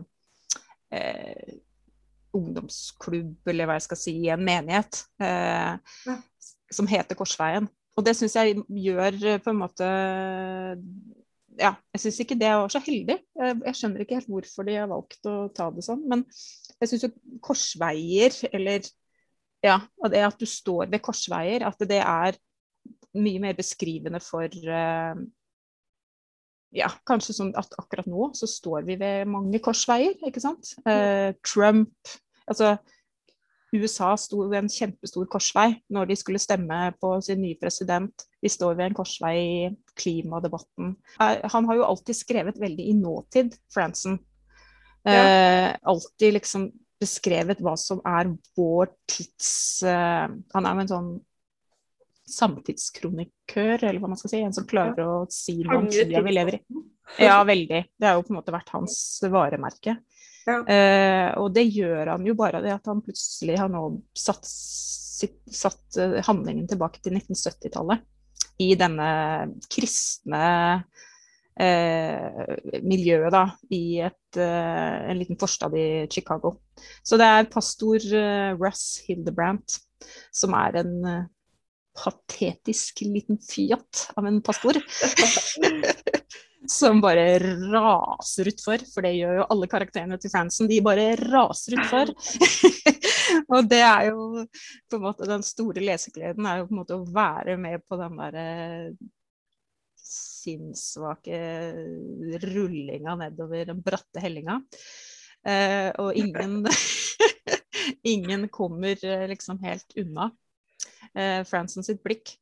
[2.36, 6.16] ungdomsklubb, eller hva jeg skal si, i en menighet, eh, Ja.
[6.70, 7.68] som heter Korsveien.
[7.96, 9.86] Og det syns jeg gjør på en måte
[11.58, 13.16] Ja, jeg syns ikke det var så heldig.
[13.64, 16.26] Jeg skjønner ikke helt hvorfor de har valgt å ta det sånn, men
[16.82, 18.84] jeg syns jo korsveier, eller
[19.64, 22.36] ja, og det at du står ved korsveier, at det er
[23.16, 25.16] mye mer beskrivende for uh,
[26.76, 30.76] ja, kanskje sånn at akkurat nå så står vi ved mange korsveier, ikke sant.
[30.86, 32.16] Uh, Trump
[32.46, 32.76] Altså,
[33.74, 38.22] USA sto ved en kjempestor korsvei når de skulle stemme på sin nye president.
[38.38, 39.64] De står ved en korsvei i
[39.98, 40.92] klimadebatten.
[41.18, 44.20] Uh, han har jo alltid skrevet veldig i nåtid, Franson.
[45.06, 45.76] Ja.
[45.86, 46.64] alltid liksom
[47.00, 49.48] beskrevet hva som er vår tids
[49.86, 51.10] uh, Han er jo en sånn
[52.26, 54.42] samtidskronikør, eller hva man skal si.
[54.42, 56.62] En som klarer å si noe om tida vi lever i.
[57.22, 57.84] Ja, veldig.
[57.94, 58.96] Det har jo på en måte vært hans
[59.30, 59.94] varemerke.
[60.46, 60.58] Ja.
[60.62, 63.84] Uh, og det gjør han jo bare det at han plutselig har nå
[64.18, 68.04] satt, sitt, satt eh, handlingen tilbake til 1970-tallet.
[68.62, 69.08] I denne
[69.70, 70.42] kristne
[71.60, 76.56] eh, miljøet, da, i et, eh, en liten forstad i Chicago.
[77.02, 79.78] Så det er pastor eh, Russ Hildebrandt,
[80.34, 81.24] som er en eh,
[81.96, 84.80] patetisk liten fjott av en pastor.
[86.66, 90.68] som bare raser utfor, for det gjør jo alle karakterene til Franson.
[90.70, 92.10] De bare raser utfor.
[93.54, 94.46] og det er jo
[94.90, 98.00] på en måte den store lesegleden, er jo på en måte å være med på
[98.00, 98.48] den derre
[100.46, 101.40] sinnssvake
[102.46, 104.60] rullinga nedover den bratte hellinga.
[105.46, 106.64] Eh, og ingen
[108.02, 110.30] Ingen kommer eh, liksom helt unna
[111.14, 112.34] eh, Franson sitt blikk.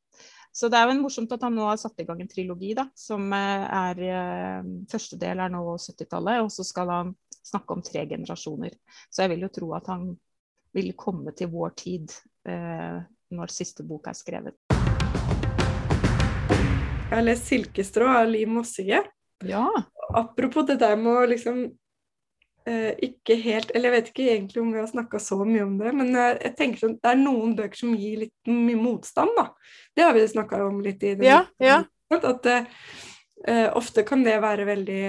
[0.54, 2.86] Så det er jo morsomt at han nå har satt i gang en trilogi, da,
[2.96, 7.10] som eh, er eh, Første del er nå 70-tallet, og så skal han
[7.44, 8.76] snakke om tre generasjoner.
[9.10, 10.12] Så jeg vil jo tro at han
[10.74, 12.14] vil komme til vår tid
[12.48, 13.02] eh,
[13.34, 14.56] når siste bok er skrevet.
[17.14, 18.98] Jeg har lest 'Silkestrå' av Liv Mossige.
[19.46, 19.68] Ja.
[20.18, 21.60] Apropos det der med å liksom
[22.66, 25.76] eh, ikke helt Eller jeg vet ikke egentlig om vi har snakka så mye om
[25.78, 29.30] det, men jeg, jeg tenker sånn, det er noen bøker som gir litt mye motstand,
[29.38, 29.46] da.
[29.94, 31.28] Det har vi snakka om litt i det.
[31.28, 31.78] Ja, ja.
[32.18, 32.66] At eh,
[33.46, 35.04] eh, ofte kan det være veldig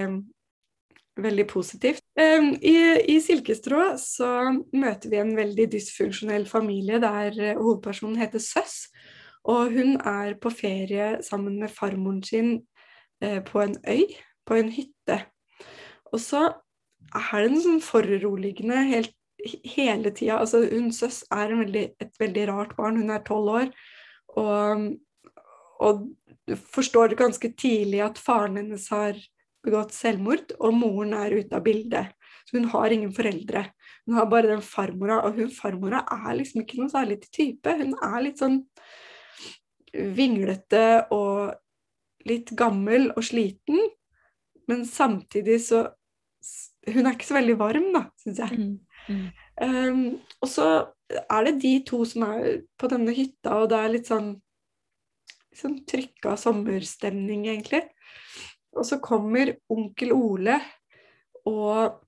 [1.26, 2.04] veldig positivt.
[2.20, 2.76] Eh, I,
[3.16, 4.30] I 'Silkestrå' så
[4.78, 8.84] møter vi en veldig dysfunksjonell familie der hovedpersonen heter Søss.
[9.46, 12.54] Og hun er på ferie sammen med farmoren sin
[13.22, 14.06] eh, på en øy,
[14.46, 15.20] på en hytte.
[16.12, 16.48] Og så
[17.14, 19.14] er det en sånn foruroligende helt
[19.46, 20.40] hele tida.
[20.40, 23.00] Altså, hun Søss er veldig, et veldig rart barn.
[23.00, 23.72] Hun er tolv år.
[24.36, 24.86] Og,
[25.80, 26.06] og
[26.72, 29.18] forstår ganske tidlig at faren hennes har
[29.66, 32.12] begått selvmord, og moren er ute av bildet.
[32.46, 33.64] Så hun har ingen foreldre.
[34.06, 37.74] Hun har bare den farmora, og hun farmora er liksom ikke noe særlig til type.
[37.80, 38.60] Hun er litt sånn
[40.16, 41.54] vinglete og
[42.26, 43.80] litt gammel og sliten,
[44.70, 45.86] men samtidig så
[46.86, 48.58] Hun er ikke så veldig varm, da, syns jeg.
[48.60, 48.74] Mm.
[49.10, 49.22] Mm.
[49.58, 50.02] Um,
[50.38, 50.66] og så
[51.18, 54.28] er det de to som er på denne hytta, og det er litt sånn,
[55.50, 57.82] litt sånn trykka sommerstemning, egentlig.
[58.78, 60.60] Og så kommer onkel Ole
[61.50, 61.98] og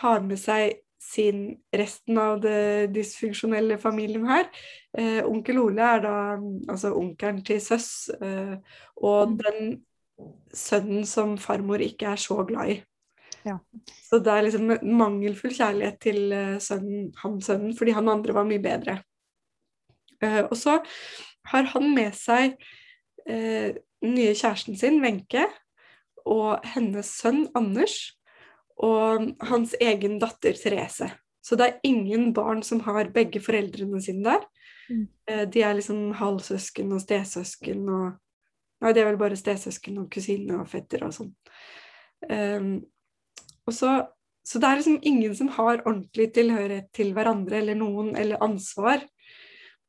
[0.00, 1.42] har med seg sin
[1.74, 4.48] resten av det dysfunksjonelle familien her.
[4.96, 6.14] Eh, onkel Ole er da
[6.72, 8.56] altså onkelen til Søss, eh,
[8.96, 9.38] og Mm.
[9.42, 9.84] den
[10.54, 12.82] sønnen som farmor ikke er så glad i.
[13.44, 13.58] Ja.
[14.08, 18.44] Så det er liksom mangelfull kjærlighet til eh, sønnen, han sønnen, fordi han andre var
[18.48, 19.02] mye bedre.
[20.22, 20.78] Eh, og så
[21.50, 22.54] har han med seg
[23.28, 25.44] eh, den nye kjæresten sin, Wenche,
[26.24, 28.14] og hennes sønn Anders,
[28.82, 31.10] og hans egen datter Therese.
[31.44, 34.46] Så det er ingen barn som har begge foreldrene sine der.
[34.88, 35.06] Mm.
[35.30, 38.12] Eh, De er liksom halvsøsken og stesøsken og
[38.82, 41.30] Nei, det er vel bare stesøsken og kusine og fetter og sånn.
[42.28, 42.82] Um,
[43.64, 43.92] og så,
[44.44, 49.00] så det er liksom ingen som har ordentlig tilhørighet til hverandre eller noen, eller ansvar.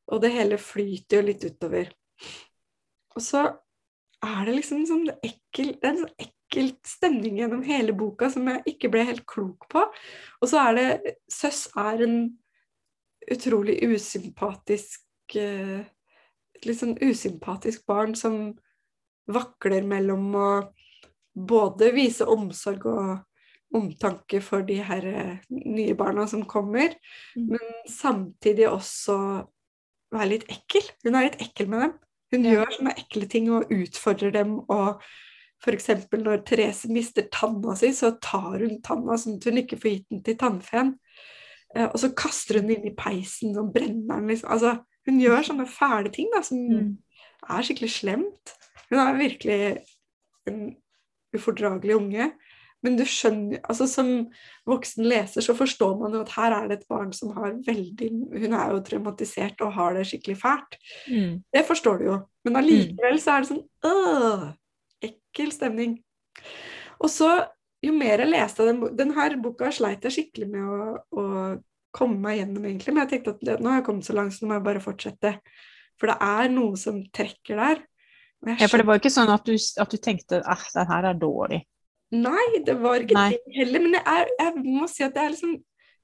[0.08, 1.90] Og det hele flyter jo litt utover.
[3.18, 3.42] Og så
[4.24, 8.46] er det liksom sånn ekkel, det er en sånn ekkel stemning gjennom hele boka som
[8.48, 9.82] jeg ikke ble helt klok på.
[10.40, 12.16] Og så er det Søss er en
[13.30, 15.84] utrolig usympatisk eh,
[16.64, 18.54] Litt sånn usympatisk barn som
[19.28, 20.50] vakler mellom å
[21.36, 26.96] både vise omsorg og omtanke for de her eh, nye barna som kommer,
[27.36, 27.50] Mm.
[27.50, 29.18] men samtidig også
[30.14, 30.88] være litt ekkel.
[31.04, 31.92] Hun er litt ekkel med dem.
[32.32, 34.60] Hun gjør sånne ekle ting og utfordrer dem.
[34.70, 35.02] og
[35.64, 35.88] F.eks.
[36.12, 40.08] når Therese mister tanna si, så tar hun tanna sånn at hun ikke får gitt
[40.12, 40.94] den til tannfeen.
[41.74, 44.28] Eh, og så kaster hun den inn i peisen og brenner den.
[44.30, 44.50] Liksom.
[44.52, 46.96] Altså, hun gjør sånne fæle ting da, som Mm.
[47.48, 48.52] er skikkelig slemt.
[48.90, 49.78] Hun er virkelig
[50.46, 50.76] en
[51.34, 52.32] ufordragelig unge.
[52.84, 54.08] Men du skjønner, altså som
[54.68, 58.10] voksen leser så forstår man jo at her er det et barn som har veldig
[58.36, 60.76] Hun er jo traumatisert og har det skikkelig fælt.
[61.08, 61.42] Mm.
[61.52, 62.18] Det forstår du jo.
[62.44, 64.44] Men allikevel så er det sånn øh,
[65.36, 65.98] ekkel stemning.
[66.96, 67.30] Og så,
[67.84, 71.24] jo mer jeg leste den boka Den her boka sleit jeg skikkelig med å, å
[71.96, 72.92] komme meg gjennom, egentlig.
[72.92, 74.66] Men jeg tenkte at det, nå har jeg kommet så langt, så nå må jeg
[74.66, 75.36] bare fortsette.
[76.00, 77.86] For det er noe som trekker der.
[78.46, 81.16] Ja, for det var ikke sånn at du, at du tenkte at den her er
[81.18, 81.62] dårlig.
[82.14, 83.30] Nei, det var ikke Nei.
[83.32, 83.82] det heller.
[83.86, 85.56] Men jeg, er, jeg må si at jeg er liksom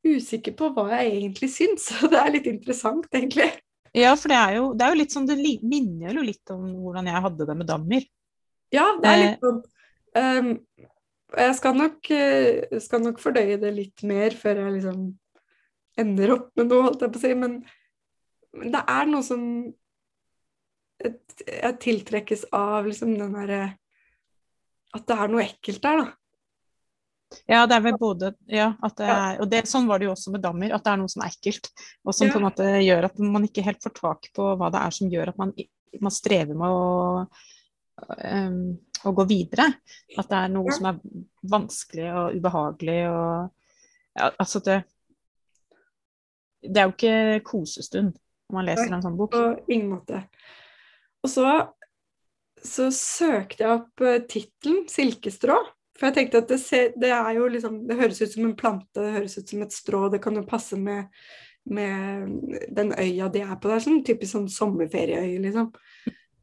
[0.02, 1.90] usikker på hva jeg egentlig syns.
[2.00, 3.52] Og det er litt interessant, egentlig.
[3.92, 6.64] Ja, for det er jo, det er jo litt sånn, det minner jo litt om
[6.80, 8.08] hvordan jeg hadde det med dammer.
[8.72, 9.24] Ja, det er Eh.
[9.26, 9.62] litt sånn
[10.16, 10.52] um,
[11.36, 15.04] Jeg skal nok, eh, skal nok fordøye det litt mer før jeg liksom
[16.00, 17.34] ender opp med noe, holdt jeg på å si.
[17.34, 17.54] Men,
[18.56, 19.42] men det er noe som
[21.02, 23.62] jeg, tiltrekkes av liksom den derre
[24.94, 26.10] At det er noe ekkelt der, da.
[27.48, 30.34] Ja, det er vel både Ja, det er, og det, sånn var det jo også
[30.34, 31.70] med dammer, at det er noe som er ekkelt.
[32.04, 32.34] Og som Ja.
[32.34, 35.08] på en måte gjør at man ikke helt får tak på hva det er som
[35.08, 35.54] gjør at man,
[35.98, 37.24] man strever med å,
[38.18, 38.62] ehm,
[39.04, 39.68] å gå videre.
[40.16, 41.00] At det er noe som er
[41.52, 43.50] vanskelig og ubehagelig og
[44.12, 44.82] ja, Altså det
[46.60, 49.32] Det er jo ikke kosestund når man leser en sånn bok.
[49.32, 50.20] På ingen måte.
[51.24, 51.46] Og så,
[52.60, 55.56] så søkte jeg opp uh, tittelen 'Silkestrå'.
[55.96, 58.56] For jeg tenkte at det, ser, det er jo liksom Det høres ut som en
[58.58, 60.04] plante, det høres ut som et strå.
[60.12, 61.08] Det kan jo passe med,
[61.64, 62.28] med
[62.76, 63.68] den øya de er på.
[63.68, 65.72] Det er sånn typisk sånn sommerferieøy, liksom.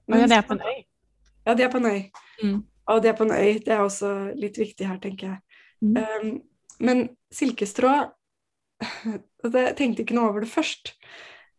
[0.10, 0.80] Og ja, det er på en øy.
[1.46, 2.02] Ja, de er på en øy.
[2.44, 2.60] Mm.
[2.90, 3.60] Og de er på en øy.
[3.66, 5.40] Det er også litt viktig her, tenker jeg.
[5.82, 5.98] Mm.
[5.98, 6.32] Um,
[6.80, 7.92] men silkestrå
[9.44, 10.94] og Jeg tenkte ikke noe over det først.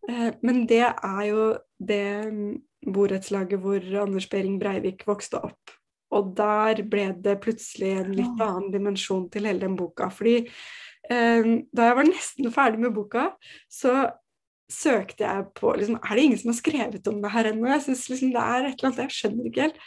[0.08, 1.44] Uh, men det er jo
[1.80, 2.54] det mm,
[2.94, 5.74] borettslaget hvor Anders Behring Breivik vokste opp.
[6.10, 10.08] Og der ble det plutselig en litt annen dimensjon til hele den boka.
[10.10, 13.28] Fordi eh, da jeg var nesten ferdig med boka,
[13.70, 14.08] så
[14.70, 17.68] søkte jeg på liksom, Er det ingen som har skrevet om det her ennå?
[17.72, 19.80] Jeg synes liksom det er et eller annet, jeg skjønner ikke helt.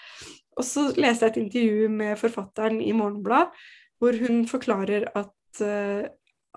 [0.58, 3.54] Og så leste jeg et intervju med forfatteren i Morgenblad,
[3.98, 6.04] hvor hun forklarer at uh,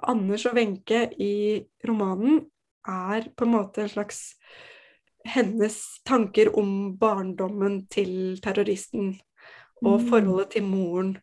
[0.02, 2.42] Anders og Wenche i romanen
[2.86, 4.34] er på en måte en slags
[5.26, 9.16] hennes tanker om barndommen til terroristen
[9.82, 10.08] og Mm.
[10.10, 11.16] forholdet til moren.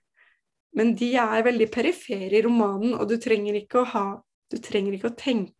[0.76, 4.06] Men de er veldig perifere i romanen, og du trenger ikke å ha
[4.52, 5.54] Du trenger ikke å tenke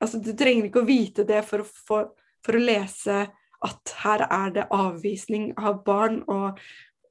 [0.00, 2.10] Altså, du trenger ikke å vite det for å, for,
[2.46, 3.26] for å lese
[3.66, 6.60] at her er det avvisning av barn og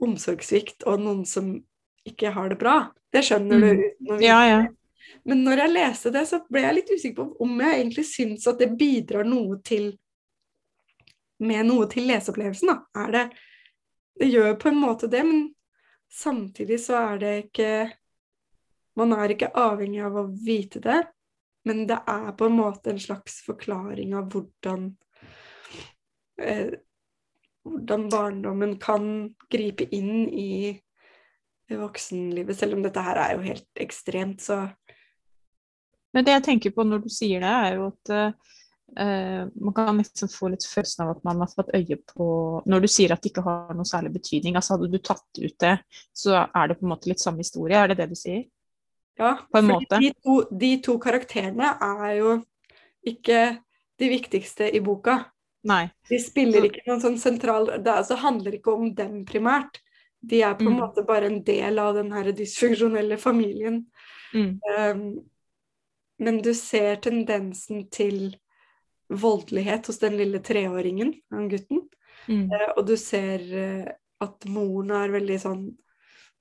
[0.04, 1.52] omsorgssvikt og noen som
[2.08, 2.78] ikke har det bra.
[3.12, 4.12] Det skjønner du Mm.
[4.14, 4.60] å Ja, ja.
[5.28, 8.48] Men når jeg leste det, så ble jeg litt usikker på om jeg egentlig syns
[8.48, 9.98] at det bidrar noe til
[11.40, 13.04] med noe til leseopplevelsen, da.
[13.04, 13.26] Er det
[14.18, 15.54] Det gjør på en måte det, men
[16.10, 17.92] samtidig så er det ikke
[18.98, 21.04] Man er ikke avhengig av å vite det,
[21.68, 24.92] men det er på en måte en slags forklaring av hvordan
[26.42, 26.76] eh,
[27.68, 29.08] Hvordan barndommen kan
[29.52, 30.72] gripe inn i
[31.76, 34.70] voksenlivet, selv om dette her er jo helt ekstremt, så
[36.16, 40.00] Men det jeg tenker på når du sier det, er jo at eh, man kan
[40.00, 42.28] liksom få litt følelsen av at man har fått øye på
[42.66, 45.58] Når du sier at det ikke har noe særlig betydning, altså hadde du tatt ut
[45.60, 45.76] det,
[46.16, 48.48] så er det på en måte litt samme historie, er det det du sier?
[49.18, 50.00] Ja, På en måte.
[50.00, 52.36] De to, de to karakterene er jo
[53.08, 53.42] ikke
[53.98, 55.24] de viktigste i boka.
[55.68, 55.88] Nei.
[56.10, 59.82] De spiller ikke noen sånn sentral Det altså, handler ikke om dem primært.
[60.22, 60.80] De er på en Mm.
[60.80, 63.86] måte bare en del av den her dysfunksjonelle familien.
[64.34, 64.60] Mm.
[64.78, 65.26] Um,
[66.20, 68.38] men du ser tendensen til
[69.10, 71.88] voldelighet hos den lille treåringen, han gutten.
[72.28, 72.52] Mm.
[72.52, 73.92] Uh, og du ser uh,
[74.22, 75.78] at moren er veldig sånn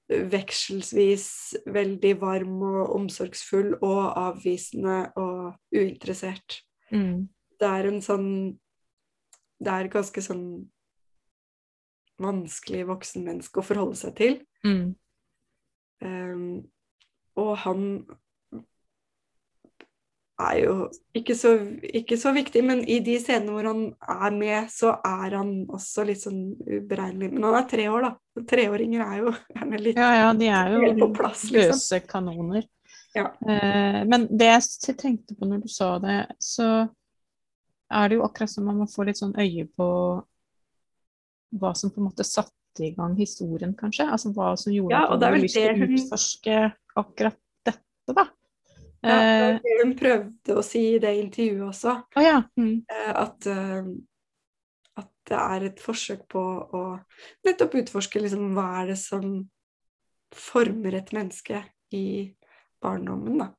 [0.06, 1.28] vekselsvis
[1.74, 6.60] veldig varm og omsorgsfull og avvisende og uinteressert.
[6.92, 7.26] Mm.
[7.58, 8.30] Det er en sånn
[9.56, 10.46] Det er ganske sånn
[12.20, 14.34] vanskelig voksenmenneske å forholde seg til.
[14.68, 14.90] Mm.
[16.04, 16.50] Um,
[17.40, 17.86] og han
[20.36, 20.74] er jo
[21.16, 25.36] ikke så, ikke så viktig, men i de scenene hvor han er med, så er
[25.38, 27.30] han også litt sånn uberegnelig.
[27.32, 28.42] Men han er tre år, da.
[28.50, 31.72] Treåringer er jo gjerne litt Ja, ja, de er jo på plass, liksom.
[31.72, 32.68] løse kanoner.
[33.16, 33.30] Ja.
[33.48, 36.68] Eh, men det jeg tenkte på når du sa det, så
[37.86, 39.88] er det jo akkurat som man må få litt sånn øye på
[41.56, 44.04] hva som på en måte satte i gang historien, kanskje.
[44.12, 46.58] Altså hva som gjorde Ja, at man hadde lyst til å utforske
[47.00, 48.26] akkurat dette, da.
[49.02, 49.16] Ja,
[49.56, 51.92] Eh, hun prøvde å si i det intervjuet også.
[52.16, 52.40] Oh, ja.
[52.58, 52.84] Mm.
[52.90, 53.90] eh, At, eh,
[54.96, 56.82] at det er et forsøk på å
[57.46, 59.44] nettopp utforske liksom, hva er det som
[60.34, 61.62] former et menneske
[61.94, 62.34] i
[62.82, 63.52] barndommen, da.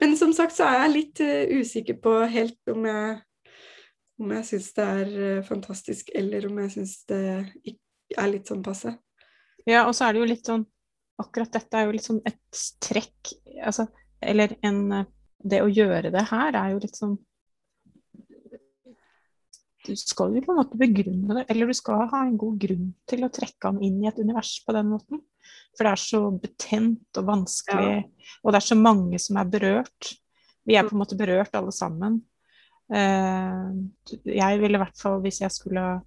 [0.00, 1.20] Men som sagt så er jeg litt
[1.60, 3.22] usikker på helt om jeg
[4.20, 7.22] om jeg syns det er fantastisk, eller om jeg syns det
[8.14, 8.92] er litt sånn passe.
[9.66, 10.66] Ja, og så er det jo litt sånn
[11.22, 13.86] Akkurat dette er jo litt sånn et trekk altså,
[14.24, 15.06] Eller en eh,
[15.44, 17.14] Det å gjøre det her er jo litt sånn
[19.84, 22.86] Du skal jo på en måte begrunne det, eller du skal ha en god grunn
[23.10, 25.20] til å trekke ham inn i et univers på den måten.
[25.76, 27.98] For det er så betent og vanskelig,
[28.40, 30.08] og det er så mange som er berørt.
[30.64, 32.16] Vi er på en måte berørt alle sammen.
[32.88, 33.68] Eh,
[34.24, 36.00] jeg ville i hvert fall, hvis jeg skulle ha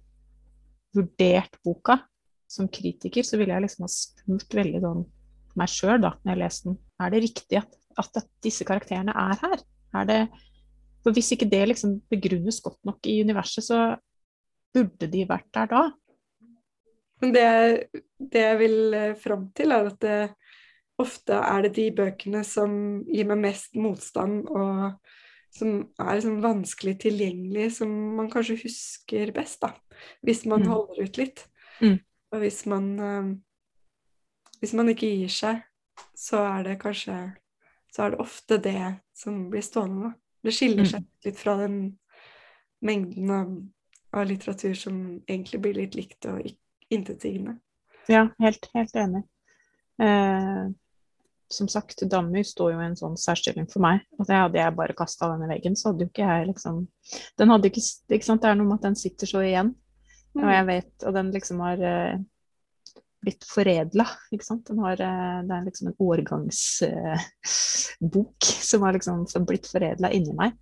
[0.98, 2.00] vurdert boka
[2.50, 5.04] som kritiker, så ville jeg liksom ha spurt veldig sånn
[5.58, 6.78] meg sjøl da, når jeg leste den.
[7.02, 9.62] Er det riktig at, at disse karakterene er her?
[9.98, 10.20] Er det,
[11.02, 13.78] for hvis ikke det liksom begrunnes godt nok i universet, så
[14.74, 15.82] burde de vært der da.
[17.20, 17.46] Men det,
[18.20, 20.18] det jeg vil eh, fram til, er at det,
[20.98, 22.72] ofte er det de bøkene som
[23.06, 24.98] gir meg mest motstand, og
[25.54, 29.72] som er liksom vanskelig tilgjengelig, som man kanskje husker best, da.
[30.22, 30.68] Hvis man Mm.
[30.68, 31.46] holder ut litt.
[31.80, 31.98] Mm.
[32.32, 33.34] Og hvis man eh,
[34.60, 35.60] Hvis man ikke gir seg,
[36.18, 37.14] så er det kanskje
[37.94, 38.80] Så er det ofte det
[39.16, 40.14] som blir stående.
[40.44, 40.90] Det skiller Mm.
[40.90, 41.98] seg litt fra den
[42.82, 43.54] mengden av,
[44.12, 46.44] av litteratur som egentlig blir litt likt og
[46.90, 47.58] intetsigende.
[48.08, 49.24] Ja, helt, helt enig.
[50.00, 50.68] Eh,
[51.50, 54.00] som sagt, Dammy står jo i en sånn særstilling for meg.
[54.20, 56.88] at hadde jeg bare kasta den i veggen, så hadde jo ikke jeg liksom
[57.38, 59.74] Den hadde ikke, ikke sant, Det er noe med at den sitter så igjen.
[60.36, 62.18] Og jeg vet, og den liksom har eh,
[63.20, 64.06] blitt foredla.
[64.30, 70.52] Den har, eh, det er liksom en årgangsbok som har liksom blitt foredla inni meg.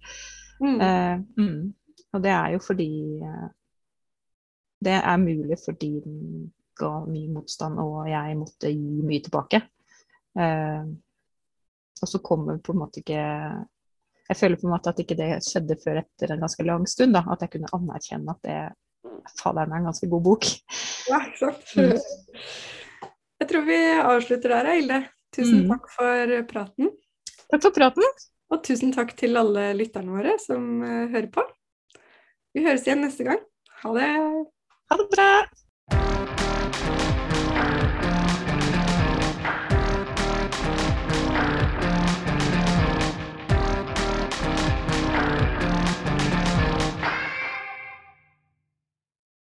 [0.61, 0.81] Mm.
[0.81, 1.75] Eh, mm.
[2.13, 3.21] Og det er jo fordi
[4.87, 9.63] Det er mulig fordi den ga mye motstand, og jeg måtte gi mye tilbake.
[12.03, 13.23] Og så kommer på en måte ikke
[14.29, 17.13] Jeg føler på en måte at ikke det skjedde før etter en ganske lang stund.
[17.17, 18.73] da, At jeg kunne anerkjenne at det
[19.41, 20.45] faderen er en ganske god bok.
[21.09, 21.63] Ja, sant.
[21.77, 21.97] Mm.
[23.41, 25.03] Jeg tror vi avslutter der, Hilde.
[25.37, 25.69] Tusen Mm.
[25.75, 26.91] takk for praten.
[27.51, 28.07] Takk for praten.
[28.51, 31.45] Og tusen takk til alle lytterne våre som eh, hører på.
[32.57, 33.43] Vi høres igjen neste gang.
[33.83, 34.11] Ha det.
[34.91, 36.36] Ha det bra.